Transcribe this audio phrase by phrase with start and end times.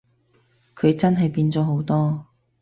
[0.75, 2.25] 佢真係變咗好多